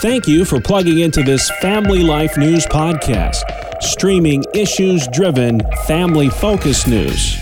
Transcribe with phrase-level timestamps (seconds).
[0.00, 3.42] Thank you for plugging into this Family Life News podcast,
[3.82, 7.38] streaming issues driven, family focused news.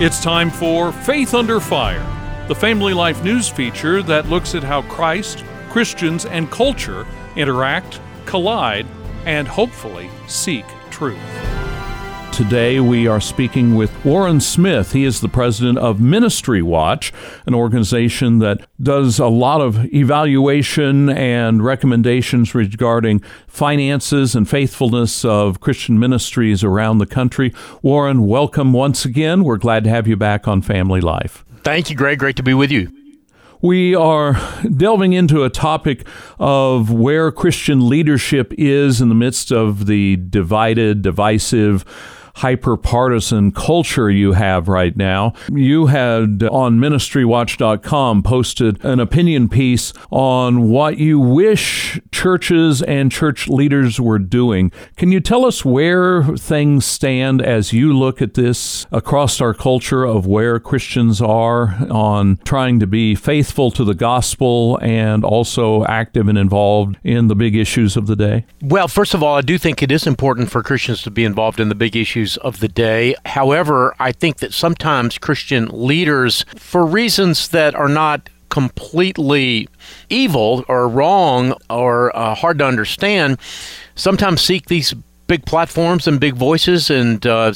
[0.00, 2.06] It's time for Faith Under Fire,
[2.46, 8.86] the Family Life News feature that looks at how Christ, Christians, and culture interact, collide,
[9.26, 11.57] and hopefully seek truth.
[12.38, 14.92] Today, we are speaking with Warren Smith.
[14.92, 17.12] He is the president of Ministry Watch,
[17.46, 25.58] an organization that does a lot of evaluation and recommendations regarding finances and faithfulness of
[25.58, 27.52] Christian ministries around the country.
[27.82, 29.42] Warren, welcome once again.
[29.42, 31.44] We're glad to have you back on Family Life.
[31.64, 32.20] Thank you, Greg.
[32.20, 32.88] Great to be with you.
[33.60, 34.40] We are
[34.76, 36.06] delving into a topic
[36.38, 41.84] of where Christian leadership is in the midst of the divided, divisive,
[42.38, 45.32] hyper partisan culture you have right now.
[45.52, 53.10] You had uh, on ministrywatch.com posted an opinion piece on what you wish churches and
[53.10, 54.70] church leaders were doing.
[54.96, 60.04] Can you tell us where things stand as you look at this across our culture
[60.04, 66.28] of where Christians are on trying to be faithful to the gospel and also active
[66.28, 68.46] and involved in the big issues of the day?
[68.62, 71.58] Well, first of all, I do think it is important for Christians to be involved
[71.58, 73.14] in the big issues issues of the day.
[73.24, 79.68] However, I think that sometimes Christian leaders, for reasons that are not completely
[80.08, 83.38] evil or wrong or uh, hard to understand,
[83.94, 84.94] sometimes seek these
[85.26, 87.52] big platforms and big voices, and uh,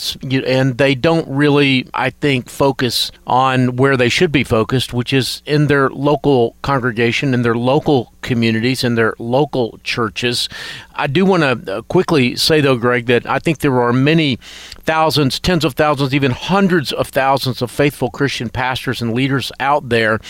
[0.47, 5.43] and they don't really, I think, focus on where they should be focused, which is
[5.47, 10.49] in their local congregation, in their local communities, and their local churches.
[10.95, 14.37] I do want to uh, quickly say, though, Greg, that I think there are many
[14.85, 19.89] thousands, tens of thousands, even hundreds of thousands of faithful Christian pastors and leaders out
[19.89, 20.21] there.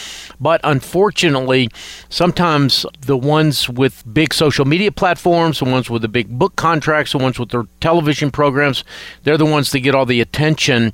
[0.40, 1.68] But unfortunately,
[2.08, 7.12] sometimes the ones with big social media platforms, the ones with the big book contracts,
[7.12, 8.84] the ones with their television programs,
[9.22, 10.92] they're the ones that get all the attention.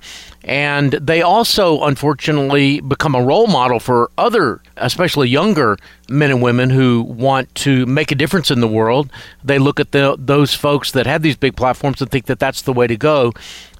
[0.49, 5.77] And they also, unfortunately, become a role model for other, especially younger
[6.09, 9.11] men and women who want to make a difference in the world.
[9.45, 12.63] They look at the, those folks that have these big platforms and think that that's
[12.63, 13.35] the way to go.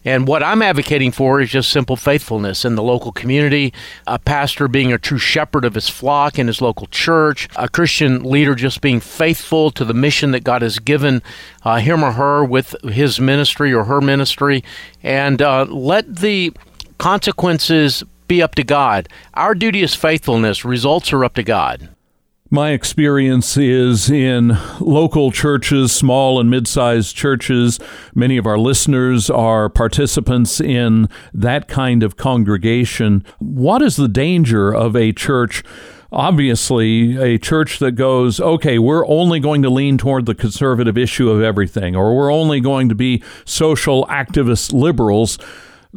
[0.09, 3.75] And what I'm advocating for is just simple faithfulness in the local community,
[4.07, 8.23] a pastor being a true shepherd of his flock in his local church, a Christian
[8.23, 11.21] leader just being faithful to the mission that God has given
[11.63, 14.65] uh, him or her with his ministry or her ministry,
[15.03, 16.55] and uh, let the
[16.97, 19.11] consequences be up to God.
[19.35, 21.91] Our duty is faithfulness, results are up to God.
[22.51, 27.79] My experience is in local churches, small and mid sized churches.
[28.15, 33.23] Many of our listeners are participants in that kind of congregation.
[33.39, 35.63] What is the danger of a church?
[36.11, 41.29] Obviously, a church that goes, okay, we're only going to lean toward the conservative issue
[41.29, 45.39] of everything, or we're only going to be social activist liberals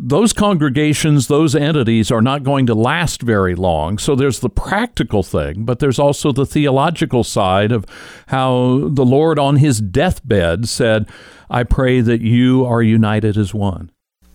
[0.03, 3.99] those congregations, those entities are not going to last very long.
[3.99, 7.85] So there's the practical thing, but there's also the theological side of
[8.27, 11.07] how the Lord on his deathbed said,
[11.51, 13.91] I pray that you are united as one.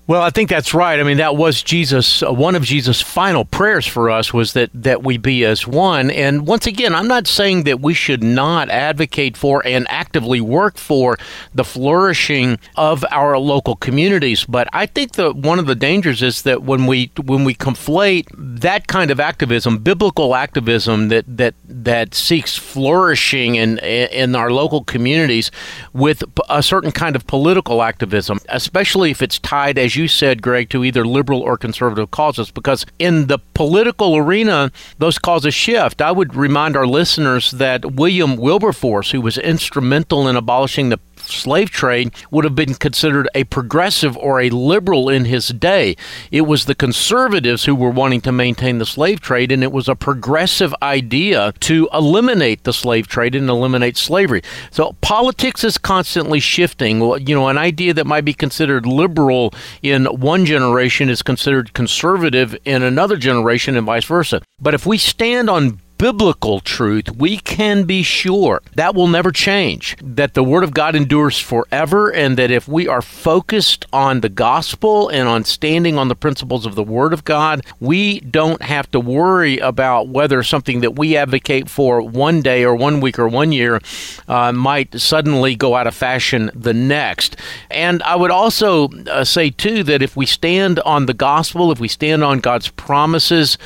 [0.08, 1.00] Well, I think that's right.
[1.00, 2.22] I mean, that was Jesus.
[2.22, 6.12] Uh, one of Jesus' final prayers for us was that that we be as one.
[6.12, 10.78] And once again, I'm not saying that we should not advocate for and actively work
[10.78, 11.18] for
[11.52, 14.44] the flourishing of our local communities.
[14.44, 18.28] But I think that one of the dangers is that when we when we conflate
[18.60, 24.84] that kind of activism, biblical activism that that that seeks flourishing in in our local
[24.84, 25.50] communities,
[25.92, 30.70] with a certain kind of political activism, especially if it's tied as you said, Greg,
[30.70, 36.00] to either liberal or conservative causes, because in the political arena, those causes shift.
[36.00, 40.98] I would remind our listeners that William Wilberforce, who was instrumental in abolishing the
[41.28, 45.96] slave trade would have been considered a progressive or a liberal in his day.
[46.30, 49.88] It was the conservatives who were wanting to maintain the slave trade, and it was
[49.88, 54.42] a progressive idea to eliminate the slave trade and eliminate slavery.
[54.70, 57.00] So politics is constantly shifting.
[57.26, 59.52] You know, an idea that might be considered liberal
[59.82, 64.42] in one generation is considered conservative in another generation, and vice versa.
[64.60, 69.96] But if we stand on biblical truth, we can be sure that will never change,
[70.02, 74.28] that the Word of God endures forever, and that if we are focused on the
[74.28, 78.90] gospel and on standing on the principles of the Word of God, we don't have
[78.90, 83.28] to worry about whether something that we advocate for one day or one week or
[83.28, 83.80] one year
[84.28, 87.36] uh, might suddenly go out of fashion the next.
[87.70, 91.80] And I would also uh, say, too, that if we stand on the gospel, if
[91.80, 93.58] we stand on God's promises,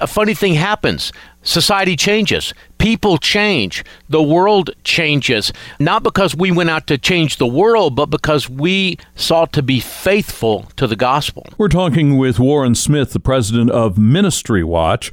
[0.00, 1.12] a funny thing happens.
[1.42, 2.52] Society changes.
[2.78, 3.84] People change.
[4.08, 5.52] The world changes.
[5.78, 9.80] Not because we went out to change the world, but because we sought to be
[9.80, 11.46] faithful to the gospel.
[11.56, 15.12] We're talking with Warren Smith, the president of Ministry Watch.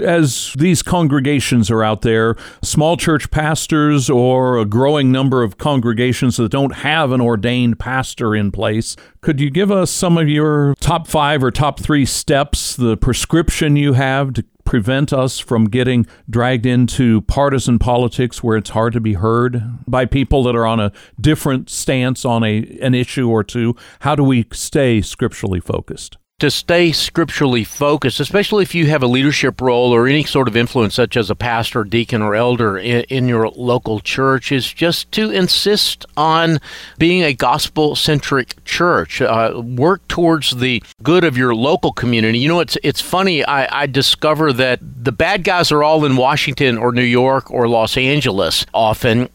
[0.00, 6.36] As these congregations are out there, small church pastors or a growing number of congregations
[6.36, 10.74] that don't have an ordained pastor in place, could you give us some of your
[10.80, 16.06] top five or top three steps, the prescription you have to prevent us from getting
[16.28, 20.80] dragged into partisan politics where it's hard to be heard by people that are on
[20.80, 23.76] a different stance on a an issue or two?
[24.00, 26.16] How do we stay scripturally focused?
[26.40, 30.56] To stay scripturally focused, especially if you have a leadership role or any sort of
[30.56, 35.10] influence, such as a pastor, deacon, or elder in, in your local church, is just
[35.12, 36.58] to insist on
[36.98, 39.22] being a gospel centric church.
[39.22, 42.38] Uh, work towards the good of your local community.
[42.38, 43.44] You know, it's it's funny.
[43.44, 47.68] I, I discover that the bad guys are all in Washington or New York or
[47.68, 49.28] Los Angeles often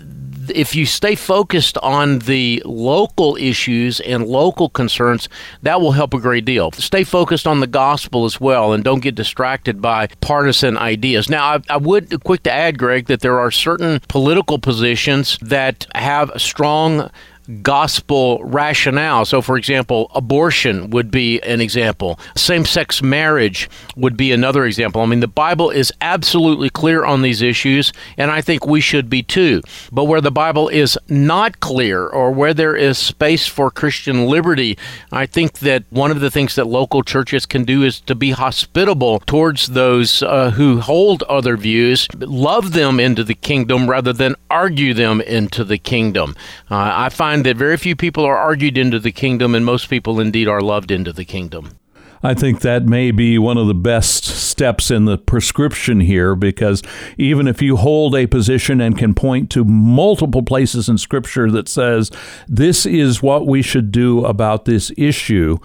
[0.52, 5.30] if you stay focused on the local issues and local concerns,
[5.62, 6.72] that will help a great deal.
[6.72, 11.30] Stay focused on the gospel as well and don't get distracted by partisan ideas.
[11.30, 15.86] Now, I, I would quick to add, Greg, that there are certain political positions that
[15.96, 17.10] have strong
[17.62, 19.26] gospel rationale.
[19.26, 25.02] So, for example, abortion would be an example, same sex marriage would be another example.
[25.02, 29.10] I mean, the Bible is absolutely clear on these issues, and I think we should
[29.10, 29.62] be too.
[29.92, 34.78] But where the Bible is not clear or where there is space for Christian liberty,
[35.12, 38.32] I think that one of the things that local churches can do is to be
[38.32, 44.36] hospitable towards those uh, who hold other views, love them into the kingdom rather than
[44.50, 46.36] argue them into the kingdom.
[46.70, 50.20] Uh, I find that very few people are argued into the kingdom, and most people
[50.20, 51.78] indeed are loved into the kingdom.
[52.22, 56.84] I think that may be one of the best steps in the prescription here because
[57.18, 61.70] even if you hold a position and can point to multiple places in Scripture that
[61.70, 62.12] says
[62.48, 65.58] this is what we should do about this issue,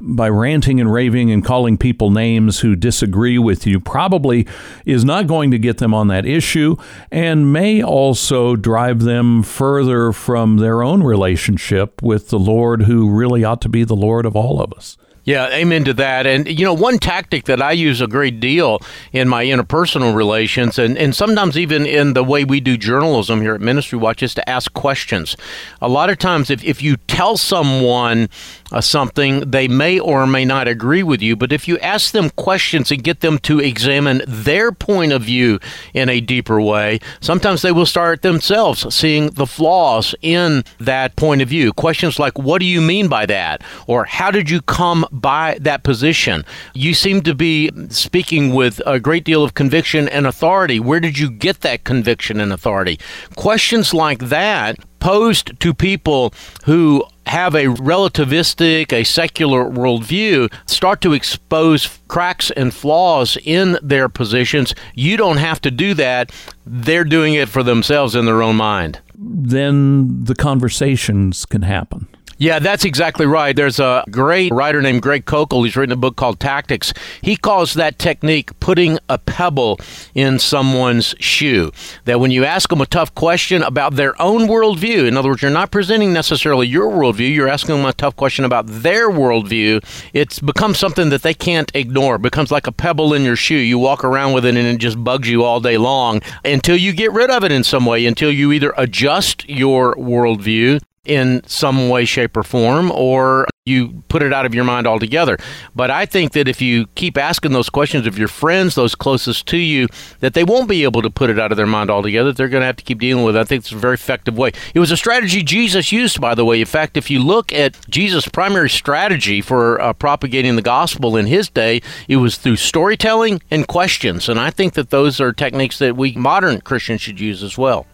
[0.00, 4.46] by ranting and raving and calling people names who disagree with you probably
[4.84, 6.76] is not going to get them on that issue
[7.10, 13.44] and may also drive them further from their own relationship with the Lord, who really
[13.44, 14.96] ought to be the Lord of all of us.
[15.26, 16.24] Yeah, amen to that.
[16.24, 18.80] And, you know, one tactic that I use a great deal
[19.12, 23.56] in my interpersonal relations and, and sometimes even in the way we do journalism here
[23.56, 25.36] at Ministry Watch is to ask questions.
[25.82, 28.28] A lot of times, if, if you tell someone
[28.70, 31.34] uh, something, they may or may not agree with you.
[31.34, 35.58] But if you ask them questions and get them to examine their point of view
[35.92, 41.42] in a deeper way, sometimes they will start themselves seeing the flaws in that point
[41.42, 41.72] of view.
[41.72, 43.62] Questions like, What do you mean by that?
[43.88, 46.44] Or How did you come by that position.
[46.74, 50.80] You seem to be speaking with a great deal of conviction and authority.
[50.80, 52.98] Where did you get that conviction and authority?
[53.34, 56.32] Questions like that posed to people
[56.64, 64.08] who have a relativistic, a secular worldview, start to expose cracks and flaws in their
[64.08, 64.74] positions.
[64.94, 66.32] You don't have to do that.
[66.64, 69.00] They're doing it for themselves in their own mind.
[69.14, 72.08] Then the conversations can happen.
[72.38, 73.56] Yeah, that's exactly right.
[73.56, 75.64] There's a great writer named Greg Koukl.
[75.64, 76.92] He's written a book called Tactics.
[77.22, 79.80] He calls that technique putting a pebble
[80.14, 81.72] in someone's shoe.
[82.04, 85.40] That when you ask them a tough question about their own worldview, in other words,
[85.40, 89.82] you're not presenting necessarily your worldview, you're asking them a tough question about their worldview,
[90.12, 92.16] it's becomes something that they can't ignore.
[92.16, 93.54] It becomes like a pebble in your shoe.
[93.56, 96.92] You walk around with it and it just bugs you all day long until you
[96.92, 101.88] get rid of it in some way, until you either adjust your worldview in some
[101.88, 105.36] way, shape, or form, or you put it out of your mind altogether.
[105.74, 109.46] But I think that if you keep asking those questions of your friends, those closest
[109.48, 109.88] to you,
[110.20, 112.32] that they won't be able to put it out of their mind altogether.
[112.32, 113.40] They're going to have to keep dealing with it.
[113.40, 114.52] I think it's a very effective way.
[114.72, 116.60] It was a strategy Jesus used, by the way.
[116.60, 121.26] In fact, if you look at Jesus' primary strategy for uh, propagating the gospel in
[121.26, 124.28] his day, it was through storytelling and questions.
[124.28, 127.86] And I think that those are techniques that we modern Christians should use as well.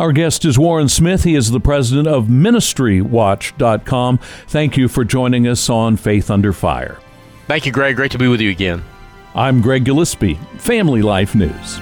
[0.00, 1.24] Our guest is Warren Smith.
[1.24, 4.18] He is the president of MinistryWatch.com.
[4.46, 6.98] Thank you for joining us on Faith Under Fire.
[7.46, 7.96] Thank you, Greg.
[7.96, 8.82] Great to be with you again.
[9.34, 11.78] I'm Greg Gillespie, Family Life News.